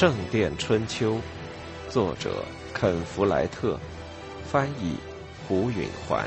[0.00, 1.16] 圣殿春秋》，
[1.90, 2.42] 作者
[2.72, 3.78] 肯·弗莱特，
[4.46, 4.94] 翻译
[5.46, 6.26] 胡允环。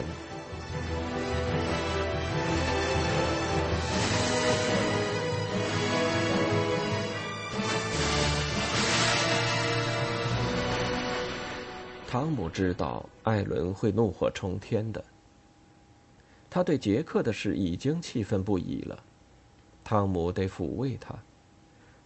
[12.07, 15.03] 汤姆知道艾伦会怒火冲天的。
[16.47, 19.03] 他对杰克的事已经气愤不已了，
[19.83, 21.15] 汤姆得抚慰他，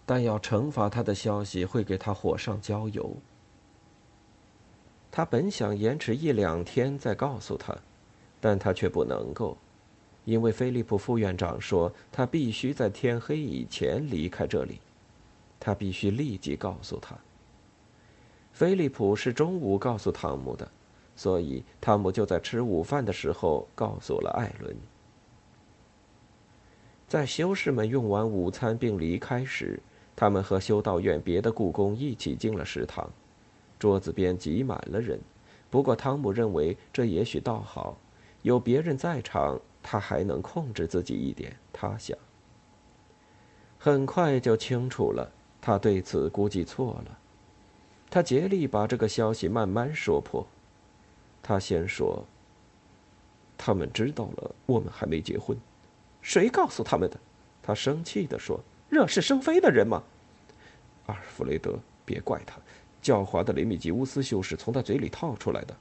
[0.08, 3.18] 但要惩罚他的消息会给他火上浇油。
[5.12, 7.78] 他本想延迟一两天再告诉他，
[8.40, 9.58] 但他却不能够，
[10.24, 14.80] 因为菲利普副院长说他必须在天黑以前离开这里，
[15.60, 17.18] 他必须立即告诉他。
[18.54, 20.72] 菲利普是中午告诉汤姆的，
[21.18, 24.74] 所以汤姆就在吃午饭的时候告诉了艾伦。
[27.08, 29.80] 在修士们用完午餐并离开时，
[30.18, 33.08] 他们和修道院别的雇工一起进了食堂，
[33.78, 35.20] 桌子边挤满了人。
[35.70, 37.96] 不过汤姆认为这也许倒好，
[38.42, 41.56] 有别人在场，他还能控制自己一点。
[41.72, 42.18] 他想，
[43.78, 47.20] 很快就清楚了，他对此估计错了。
[48.10, 50.48] 他竭力把这个消息慢慢说破。
[51.44, 52.26] 他先说
[53.56, 55.56] ：“他们知道了，我们还没结婚。
[56.24, 57.20] 谁告诉他们的？”
[57.62, 58.60] 他生气地说
[58.90, 60.04] ：“惹是生非的人吗？”
[61.08, 62.58] 阿尔弗雷德，别怪他，
[63.02, 65.76] 狡猾的雷米吉乌斯修士从他嘴里套出来的。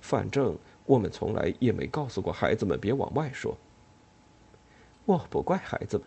[0.00, 3.56] 反正我们从来也没告诉过孩子们别往外说。
[5.04, 6.06] 我不怪孩子们，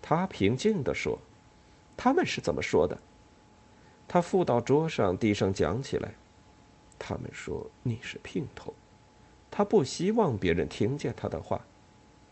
[0.00, 1.18] 他平静地说
[1.96, 2.96] ：“他们是怎么说的？”
[4.06, 6.14] 他附到桌上，低声讲起来。
[6.98, 8.72] 他们说你是姘头。
[9.50, 11.60] 他不希望别人听见他的话。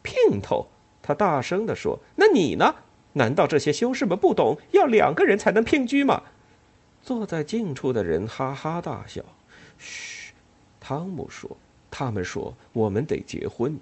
[0.05, 0.67] 姘头，
[1.03, 2.73] 他大声地说：“那你呢？
[3.15, 6.23] 难道这些修士们不懂要两个人才能平居吗？”
[7.03, 9.23] 坐在近处的人哈哈大笑。
[9.79, 10.33] 嘘，
[10.79, 11.57] 汤姆说
[11.91, 13.79] ：“他们说我们得结婚。”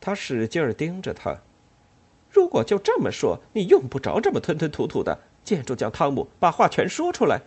[0.00, 1.36] 他使劲盯着他。
[2.30, 5.18] 如果就这么说，你用不着这么吞吞吐吐的。
[5.44, 7.40] 建筑匠汤姆把话全说出来。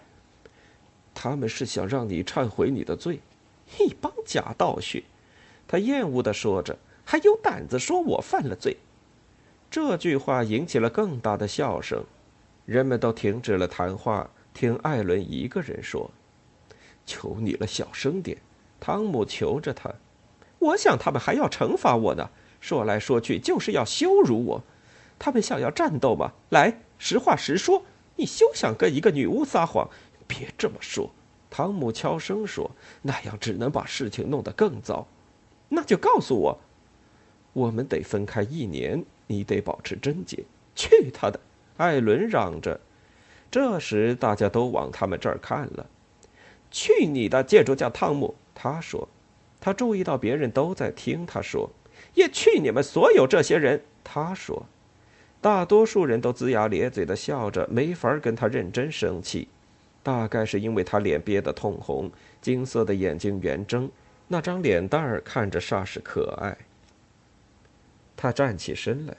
[1.14, 3.20] 他们是想让你忏悔你的罪，
[3.80, 5.04] 一帮假道学。
[5.68, 8.78] 他厌恶的说着，还有胆子说我犯了罪。
[9.70, 12.04] 这句话引起了更大的笑声，
[12.66, 16.10] 人们都停止了谈话，听艾伦一个人说
[17.06, 18.38] ：“求你了，小声点。”
[18.80, 19.92] 汤姆求着他。
[20.60, 22.30] 我想他们还要惩罚我呢。
[22.60, 24.64] 说来说去就是要羞辱我。
[25.20, 26.32] 他们想要战斗吗？
[26.50, 26.80] 来。
[27.00, 27.84] 实话实说，
[28.16, 29.88] 你休想跟一个女巫撒谎！
[30.26, 31.12] 别这么说，
[31.50, 32.72] 汤姆悄声说，
[33.04, 35.08] 那样只能把事情弄得更糟。
[35.70, 36.60] 那就告诉我，
[37.54, 40.44] 我们得分开一年，你得保持贞洁。
[40.76, 41.40] 去他的！
[41.78, 42.80] 艾伦嚷着。
[43.52, 45.86] 这时大家都往他们这儿看了。
[46.72, 48.34] 去你的，建筑匠汤姆！
[48.56, 49.08] 他说。
[49.60, 51.70] 他注意到别人都在听他说。
[52.14, 53.82] 也去你们所有这些人！
[54.04, 54.66] 他说。
[55.40, 59.48] 大多数人都龇牙咧嘴的笑着，没法跟他认真生气。
[60.04, 62.12] 大概是因为他脸憋得通红，
[62.42, 63.90] 金色的眼睛圆睁，
[64.28, 66.58] 那张脸蛋儿看着煞是可爱。
[68.18, 69.16] 他站起身来，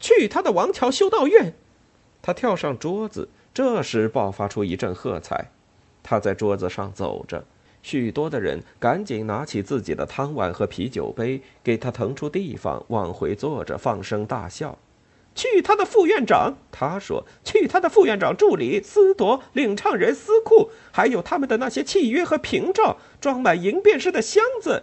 [0.00, 1.54] 去他的王桥修道院！
[2.20, 5.52] 他跳上桌子，这时爆发出一阵喝彩。
[6.02, 7.44] 他在桌子上走着，
[7.82, 14.78] 许多的人赶紧拿起自己的汤碗和啤酒杯，给他腾出地方，往回坐着，放声大笑。
[15.34, 24.82] 去他的副院长，他说：“去他的副院长助理斯铎、领唱人斯库，还有他们的那些契约和凭证，装满银便士的箱子。”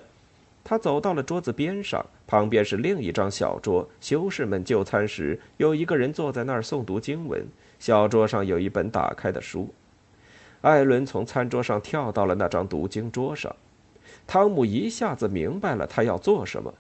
[0.68, 3.88] 他走到了桌子边上，旁边是另一张小桌。
[4.02, 7.47] 修士们就餐时，有一个人坐在那儿诵读经文。
[7.78, 9.72] 小桌上有一本打开的书。
[10.62, 13.56] 艾伦从餐桌上跳到了那张读经桌上。
[14.26, 16.73] 汤姆一下子明白了他要做什么。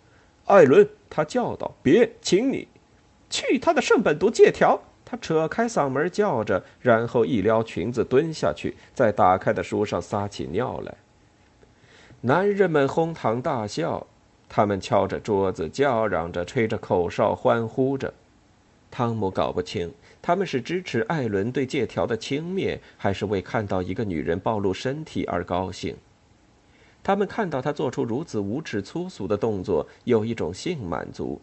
[0.45, 2.67] 艾伦，他叫道：“别，请你。”
[3.29, 4.81] 去他的圣本读借条！
[5.05, 10.95] 他扯开嗓门叫着，然后一撩裙子蹲下去，在打开的书上撒起尿来。
[12.21, 14.07] 男人们哄堂大笑，
[14.49, 18.13] 他们敲着桌子，叫嚷着，吹着口哨，欢呼着。
[18.89, 19.91] 汤姆搞不清，
[20.21, 25.95] 他们是支持艾伦对借条的轻蔑，还是为看到一个女人暴露身体而高兴。
[27.03, 31.39] 他们看到他做出如此无耻粗俗的动作，有一种性满足。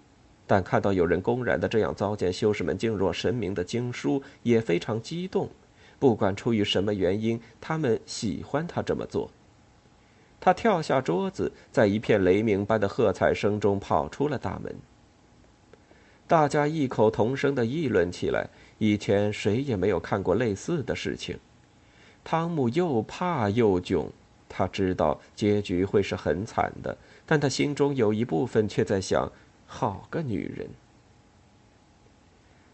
[0.47, 5.49] 但看到有人公然的这样糟践修士们敬若神明的经书，也非常激动。
[6.01, 9.31] 不管出于什么原因，他们喜欢他这么做。
[10.45, 14.75] 他跳下桌子，在一片雷鸣般的喝彩声中跑出了大门。
[16.27, 18.49] 大家异口同声地议论起来。
[18.79, 21.39] 以前谁也没有看过类似的事情。
[22.25, 24.07] 汤姆又怕又窘，
[24.49, 29.31] 他知道结局会是很惨的，但他心中有一部分却在想：
[29.65, 30.69] 好个女人！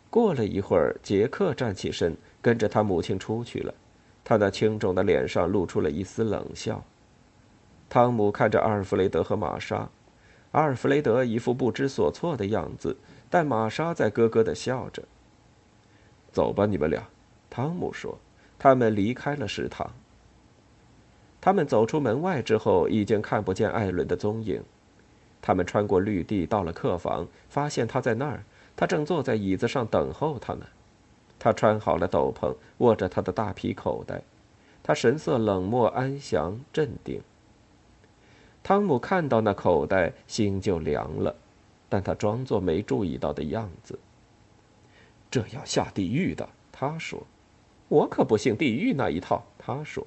[0.09, 3.75] 过了一会儿，杰克站起身，跟着他母亲出去了。
[4.25, 6.83] 他那青肿的脸上露出了一丝冷笑。
[7.91, 9.89] 汤姆看着阿尔弗雷德和玛莎，
[10.53, 12.97] 阿尔弗雷德一副不知所措的样子，
[13.31, 15.03] 但玛莎在咯咯的笑着。
[16.31, 17.09] 走吧，你们俩，
[17.49, 18.19] 汤姆说。
[18.61, 19.89] 他们离开了食堂。
[21.41, 24.61] 他们走出门外之后，已经看不见艾伦的踪影。
[25.41, 28.43] 他们穿过绿地，到了客房，发现他在那儿。
[28.75, 30.67] 他正坐在椅子上等候他呢。
[31.39, 34.23] 他穿好了斗篷，握着他的大皮口袋。
[34.83, 37.23] 他神色冷漠、安详、镇定。
[38.63, 41.35] 汤姆看到那口袋，心就凉了，
[41.89, 43.99] 但他装作没注意到的样子。
[45.31, 47.27] 这要下地狱的，他说
[47.89, 50.07] ：“我可不信地狱那一套。”他说：“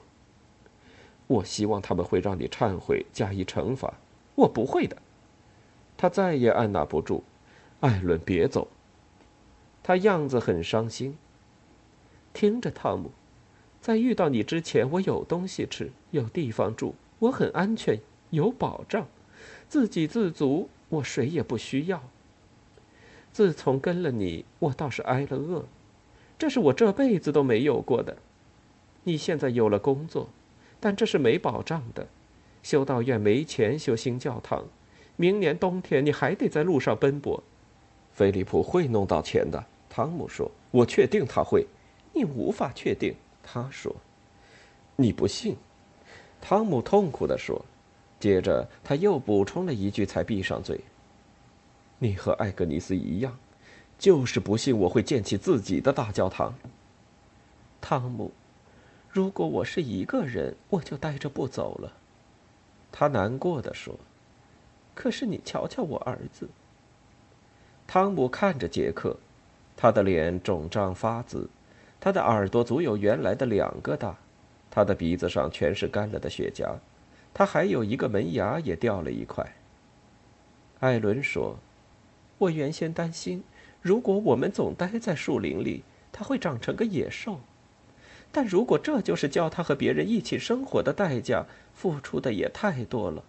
[1.28, 3.94] 我希望他们会让你忏悔，加以惩罚。”
[4.36, 4.98] 我不会的。
[5.98, 7.24] 他再也按捺不住。
[7.80, 8.68] 艾伦，别走。
[9.84, 11.18] 他样子很伤心。
[12.34, 13.12] 听着，汤姆，
[13.82, 18.00] 在遇到你之前，我有东西吃，有地方住，我很安全，
[18.32, 19.08] 有保障，
[19.70, 22.02] 自给自足，我谁也不需要。
[23.32, 25.66] 自从跟了你，我倒是挨了饿，
[26.38, 28.18] 这是我这辈子都没有过的。
[29.04, 30.30] 你现在有了工作，
[30.80, 32.08] 但这是没保障的。
[32.62, 34.66] 修道院没钱修新教堂，
[35.16, 37.42] 明年冬天你还得在路上奔波。
[38.12, 41.66] 菲利普会弄到钱的，汤姆说：“我确定他会。”
[42.14, 43.96] 你无法确定，他说
[44.98, 45.56] ：“你不信。”
[46.42, 47.66] 汤姆痛苦地说。
[48.22, 50.80] 接着他又补充了一句，才闭上嘴
[52.00, 53.38] ：“你和艾格尼斯一样，
[53.98, 56.54] 就是不信我会建起自己的大教堂。”
[57.82, 58.32] 汤姆，
[59.10, 61.92] 如果我是一个人，我就待着不走了。”
[62.94, 64.00] 他难过的说。
[64.94, 66.48] “可是你瞧瞧我儿子。”
[67.88, 69.18] 汤姆看着杰克，
[69.76, 71.50] 他的脸肿胀发紫，
[72.00, 74.16] 他的耳朵足有原来的两个大，
[74.70, 76.76] 他的鼻子上全是干了的血痂，
[77.34, 79.56] 他还有一个门牙也掉了一块。
[80.80, 81.58] 艾伦说
[82.40, 83.44] ：“我原先担心，
[83.82, 87.40] 如果我们总待在树林里，他会长成个野兽。
[88.32, 93.24] 但如果这就是教他和别人一起生活的代价，付出的也太多了，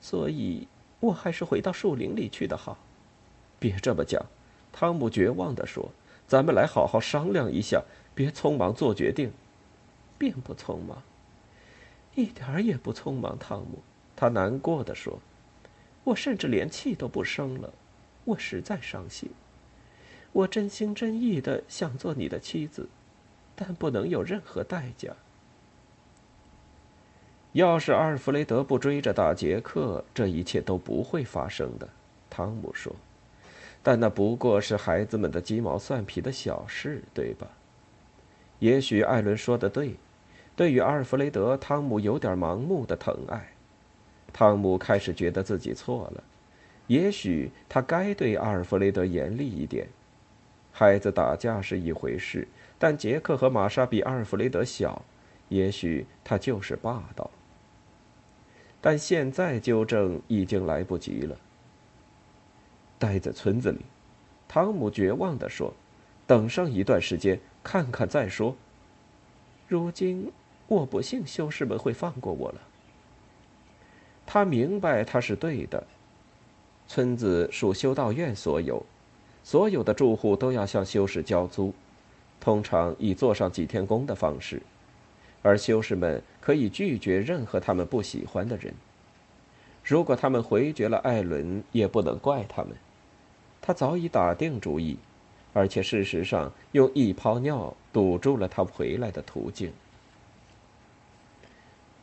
[0.00, 0.68] 所以
[1.00, 2.78] 我还是回到树林里去的好。”
[3.58, 4.24] 别这么讲，
[4.72, 5.90] 汤姆绝望地说
[6.28, 7.82] ：“咱们来好好商量一下，
[8.14, 9.32] 别匆忙做决定。”
[10.18, 11.02] 并不匆忙，
[12.16, 13.38] 一点儿也不匆忙。
[13.38, 13.78] 汤姆，
[14.16, 15.20] 他难过的说
[16.02, 17.72] ：“我甚至连气都不生了，
[18.24, 19.30] 我实在伤心。
[20.32, 22.88] 我真心真意的想做你的妻子，
[23.54, 25.12] 但不能有任何代价。
[27.52, 31.88] 要是阿尔弗雷德不追着打杰克，这一切都不会发生的。”
[32.28, 32.92] 汤姆说。
[33.82, 37.46] 但那不过是孩子们的鸡毛蒜皮的小事，对吧？
[38.58, 39.94] 也许艾伦说的对，
[40.56, 43.52] 对于阿尔弗雷德，汤姆有点盲目的疼爱。
[44.32, 46.24] 汤姆开始觉得自己错了，
[46.86, 49.86] 也许他该对阿尔弗雷德严厉一点。
[50.72, 52.48] 孩子打架是一回事，
[52.78, 55.02] 但杰克和玛莎比阿尔弗雷德小，
[55.48, 57.30] 也许他就是霸道。
[58.80, 61.36] 但现在纠正已经来不及了。
[62.98, 63.80] 待在村子里，
[64.48, 65.74] 汤姆绝望地说
[66.26, 68.54] ：“等上一段时间，看看再说。
[69.66, 70.30] 如今，
[70.68, 72.60] 我不信修士们会放过我了。”
[74.26, 75.86] 他明白他是对的。
[76.88, 78.84] 村子属修道院所有，
[79.42, 81.74] 所有的住户都要向修士交租，
[82.40, 84.62] 通常以做上几天工的方式，
[85.42, 88.72] 而修士们可以拒绝任何他们不喜欢的人。
[89.84, 92.72] 如果他们回绝了艾伦，也不能怪他们。
[93.60, 94.96] 他早已打定主意，
[95.52, 99.72] 而且事实上用一泡尿堵住了他回来的途径。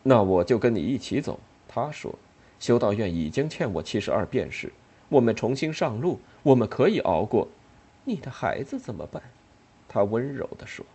[0.04, 2.14] 那我就跟你一起走，他说。
[2.60, 4.72] 修道院已经欠我七十二便士，
[5.10, 7.46] 我们重新上路，我们可以熬过。
[8.06, 9.22] 你的孩子怎么办？
[9.90, 10.86] 他温柔地说。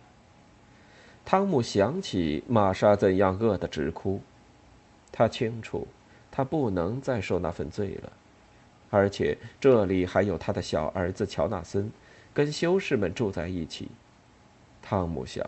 [1.23, 4.19] 汤姆想起玛莎怎样饿得直哭，
[5.11, 5.87] 他清楚，
[6.31, 8.11] 他不能再受那份罪了。
[8.89, 11.91] 而且这里还有他的小儿子乔纳森，
[12.33, 13.89] 跟修士们住在一起。
[14.81, 15.45] 汤姆想，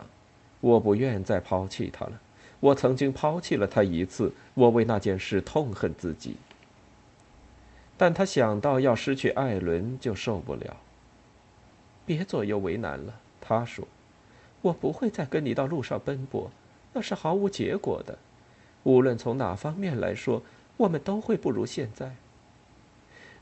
[0.60, 2.20] 我不愿再抛弃他了。
[2.62, 6.36] 我曾经抛弃了他一次，我为那件事痛恨自己。
[7.96, 10.76] 但他想到要失去艾伦，就受不了。
[12.06, 13.88] 别左右为难了。”他说
[14.62, 16.48] ：“我不会再跟你到路上奔波，
[16.92, 18.16] 那是毫无结果的。
[18.84, 20.40] 无论从哪方面来说，
[20.76, 22.14] 我们都会不如现在。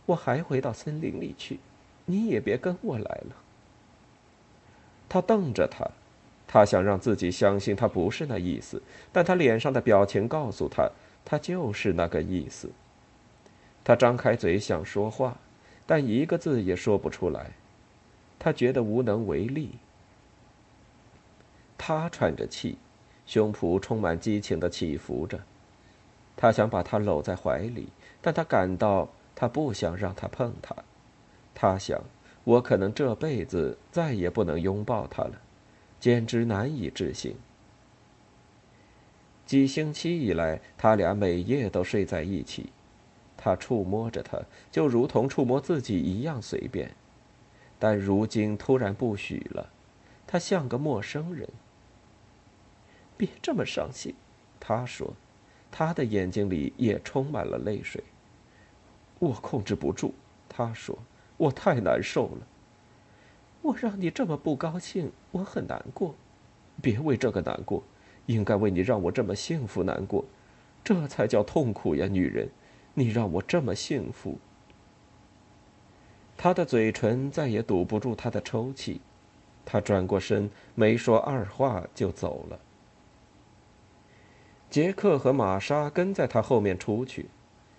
[0.06, 1.60] 我还回到森林里去，
[2.06, 3.36] 你也别跟我来了。”
[5.10, 5.86] 他瞪着他，
[6.52, 10.90] 他想让自己相信他不是那意思，但他脸上的表情告诉他，
[11.24, 12.68] 他就是那个意思。
[13.84, 15.36] 他张开嘴想说话，
[15.86, 17.52] 但一个字也说不出来，
[18.36, 19.70] 他觉得无能为力。
[21.78, 22.76] 他喘着气，
[23.26, 25.38] 胸脯充满激情的起伏着。
[26.36, 27.88] 他想把她搂在怀里，
[28.20, 30.74] 但他感到他不想让她碰他。
[31.54, 32.02] 他想。
[32.42, 35.32] 我可能这辈子再也不能拥抱她了，
[36.00, 37.36] 简直难以置信。
[39.44, 42.72] 几星期以来，他俩每夜都睡在一起，
[43.36, 44.40] 他触摸着她，
[44.70, 46.90] 就如同触摸自己一样随便。
[47.78, 49.70] 但如今突然不许了，
[50.26, 51.48] 他像个陌生人。
[53.16, 54.14] 别这么伤心，
[54.58, 55.14] 他说，
[55.70, 58.02] 他的眼睛里也充满了泪水。
[59.18, 60.14] 我控制不住，
[60.48, 60.98] 他说。
[61.36, 62.46] 我太难受了。
[63.62, 66.14] 我让你这么不高兴，我很难过。
[66.82, 67.82] 别为这个难过，
[68.26, 70.24] 应该为你让我这么幸福难过。
[70.82, 72.48] 这才叫痛苦呀，女人！
[72.94, 74.38] 你让我这么幸福。
[76.36, 79.00] 他的嘴唇再也堵不住他的抽泣，
[79.64, 82.58] 他转过身，没说二话就走了。
[84.70, 87.26] 杰克和玛莎跟在他后面出去，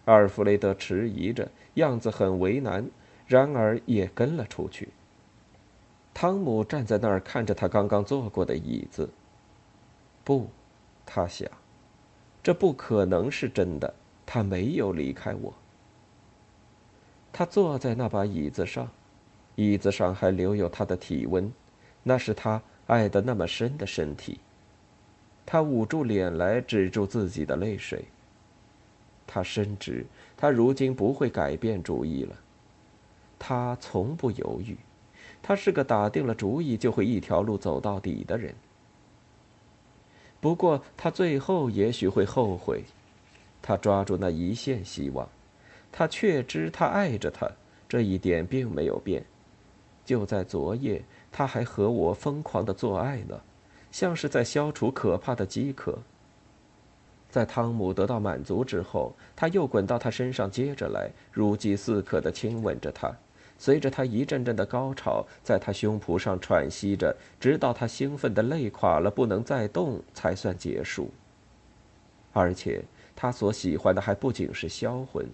[0.06, 2.88] 阿尔弗雷德迟疑着，样子很为难。
[3.26, 4.90] 然而也跟了出去。
[6.14, 9.10] 汤姆站在那儿看着他刚刚坐过的椅子。
[10.24, 10.48] 不，
[11.06, 11.50] 他想，
[12.44, 13.94] 这不可能是真的。
[14.26, 15.54] 他没有离开我。
[17.34, 18.90] 他坐在那把椅子上，
[19.56, 21.52] 椅子上还留有他的体温，
[22.04, 24.40] 那是他爱得那么深的身体。
[25.46, 28.06] 他捂住脸来止住自己的泪水。
[29.28, 30.06] 他深知，
[30.38, 32.36] 他如今不会改变主意了。
[33.40, 34.78] 他从不犹豫，
[35.44, 38.54] 他是个打定了主意就会一条路走到底的人。
[40.40, 42.84] 不过他最后也许会后悔。
[43.62, 45.30] 他抓住那一线希望，
[45.92, 47.48] 他确知他爱着他，
[47.88, 49.24] 这一点并没有变。
[50.04, 53.40] 就在昨夜，他还和我疯狂的做爱呢，
[53.92, 56.00] 像是在消除可怕的饥渴。
[57.30, 63.16] 在汤姆得到满足之后，他又滚到他身上接着来，如饥似渴的亲吻着他。
[63.62, 71.12] 随着他一阵阵的高潮，在他胸脯上喘息着，直到他兴奋的累垮了，不能再动，才算结束。
[72.34, 72.84] 而且
[73.16, 75.28] 他所喜欢的还不仅是销魂，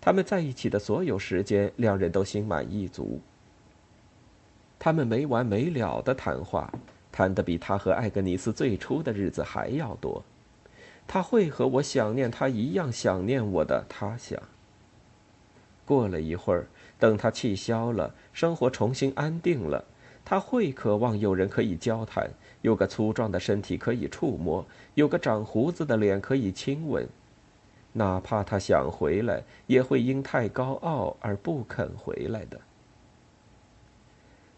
[0.00, 3.20] 他们在一起的所有时间，两人都心满意足。
[4.78, 6.72] 他们没完没了的谈话，
[7.10, 10.22] 谈得比他和艾格尼斯最初的日子还要多。
[11.08, 14.40] 他会和我想念他一样想念我的，他想。
[15.84, 16.68] 过了一会儿。
[16.98, 19.84] 等他气消了，生活重新安定了，
[20.24, 22.30] 他会渴望有人可以交谈，
[22.62, 27.08] 有个粗壮的身体可以触摸，有个长胡子的脸可以亲吻，
[27.92, 32.60] 哪怕他想回来，也会因太高傲而不肯回来的。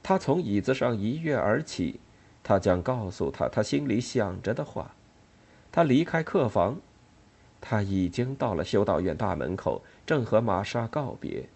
[0.02, 2.00] 他从椅子上一跃而起，
[2.42, 4.94] 他将告诉他他心里想着的话。
[5.70, 6.80] 他离开客房，
[7.60, 11.48] 他已经到了修道院大门口，正和玛莎告别。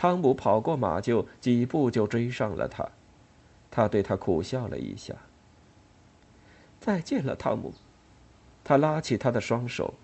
[0.00, 2.88] 汤姆跑过马厩，几步就追上了他。
[3.68, 5.12] 他对他苦笑了一下。
[6.78, 7.74] 再见了，汤姆。
[8.62, 9.94] 他拉起他的双手。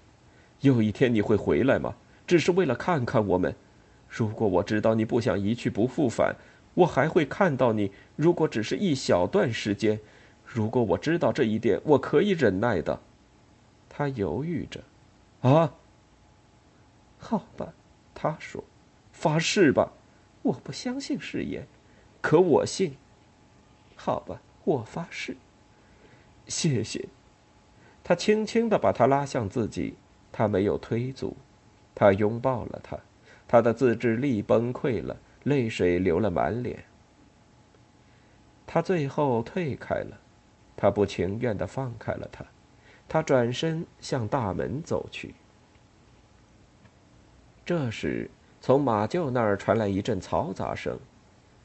[0.62, 1.94] 有一天你会回来吗？
[2.26, 3.54] 只是为了看看我们。
[4.08, 6.34] 如果我知道你不想一去不复返，
[6.74, 7.92] 我还会看到你。
[8.16, 10.00] 如果只是一小段时间，
[10.44, 12.98] 如果我知道这一点，我可以忍耐的。
[13.88, 14.80] 他犹豫着。
[15.48, 15.72] 啊。
[17.16, 17.72] 好吧，
[18.12, 18.64] 他说。
[19.24, 19.90] 发誓吧，
[20.42, 21.66] 我不相信誓言，
[22.20, 22.94] 可我信。
[23.96, 25.38] 好吧，我发誓。
[26.46, 27.08] 谢谢。
[28.02, 29.94] 他轻轻地把她拉向自己，
[30.30, 31.38] 他没有推阻，
[31.94, 32.98] 他拥抱了她，
[33.48, 36.84] 他的自制力崩溃了，泪水流了满脸。
[38.66, 40.20] 他最后退开了，
[40.76, 42.44] 他不情愿地放开了她，
[43.08, 45.34] 他转身向大门走去。
[47.64, 48.28] 这时。
[48.64, 50.98] 从马厩那儿传来一阵嘈杂声，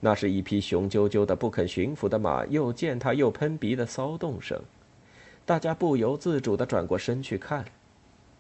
[0.02, 4.62] 那是一匹雄赳赳的不肯驯服的马又践踏又喷鼻的骚动声。
[5.46, 7.64] 大家不由自主地转过身去看，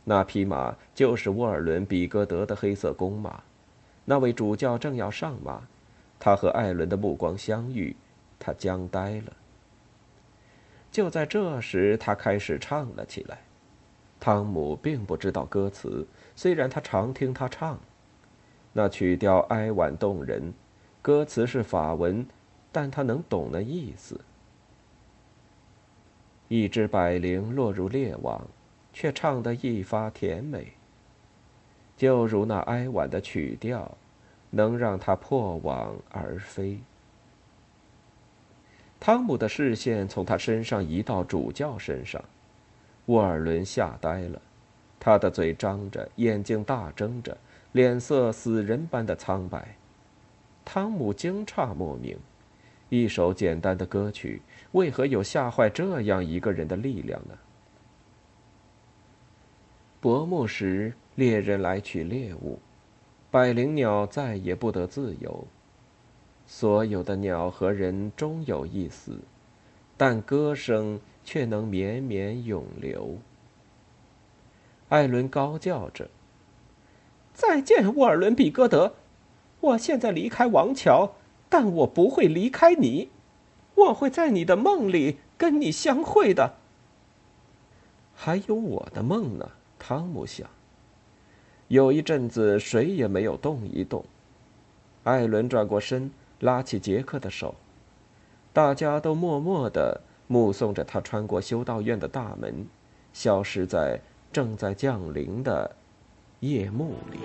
[0.04, 3.42] 那匹马就是沃尔伦·比戈德的黑色公马。
[4.04, 5.62] 那位主教正要上马，
[6.20, 7.96] 他和艾伦的目光相遇，
[8.38, 9.32] 他僵呆了。
[10.92, 13.40] 就在这时，他开始唱了起来。
[14.20, 17.80] 汤姆并不知道歌词，虽然他常听他唱。
[18.74, 20.54] 那曲调哀婉动人，
[21.02, 22.26] 歌词是法文，
[22.72, 24.20] 但他能懂那意思。
[26.48, 28.48] 一只百灵落入猎网，
[28.94, 30.74] 却唱得一发甜美。
[31.98, 33.98] 就如那哀婉的曲调。
[34.52, 36.80] 能让他破网而飞。
[39.00, 42.20] 汤姆的视线从他身上移到主教身上，
[43.06, 44.42] 沃尔伦吓呆了，
[45.00, 47.38] 他的嘴张着，眼睛大睁着，
[47.72, 49.76] 脸色死人般的苍白。
[50.66, 52.18] 汤姆惊诧莫名，
[52.90, 57.38] 一首简单的歌曲为何有吓坏这样一个人的力量呢？
[60.02, 62.60] 薄暮时，猎人来取猎物。
[63.32, 65.46] 百灵鸟再也不得自由。
[66.48, 69.20] 所有的鸟和人终有一死，
[69.96, 73.18] 但歌声却能绵绵永流。
[74.88, 76.10] 艾伦高叫着
[77.40, 78.96] ：“再见，沃尔伦·比戈德！
[79.62, 81.14] 我现在离开王桥，
[81.48, 83.08] 但我不会离开你。
[83.76, 86.56] 我会在你的梦里跟你相会的。
[88.14, 90.50] 还有我的梦呢。”汤姆想。
[91.70, 94.04] 有一阵子，谁也没有动一动。
[95.06, 97.56] 艾伦转过身，拉起杰克的手，
[98.52, 102.68] 大家都默默的目送着他穿过修道院的大门，
[103.14, 104.02] 消失在
[104.34, 105.74] 正在降临的
[106.40, 107.20] 夜幕里。